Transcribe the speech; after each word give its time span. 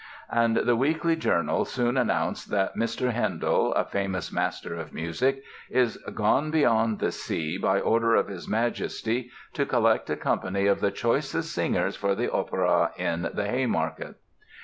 And 0.31 0.57
the 0.57 0.75
Weekly 0.75 1.15
Journal 1.15 1.63
soon 1.63 1.95
announced 1.95 2.49
that 2.49 2.75
"Mr. 2.75 3.11
Handel, 3.11 3.71
a 3.75 3.85
famous 3.85 4.33
Master 4.33 4.73
of 4.75 4.91
Musick, 4.93 5.43
is 5.69 5.97
gone 6.15 6.49
beyond 6.49 6.97
the 6.97 7.11
sea, 7.11 7.59
by 7.59 7.79
order 7.79 8.15
of 8.15 8.27
His 8.27 8.47
Majesty, 8.47 9.29
to 9.53 9.63
collect 9.63 10.09
a 10.09 10.15
company 10.17 10.65
of 10.65 10.79
the 10.79 10.89
choicest 10.89 11.53
singers 11.53 11.95
for 11.95 12.15
the 12.15 12.31
Opera 12.31 12.93
in 12.97 13.29
the 13.31 13.45
Haymarket." 13.47 14.15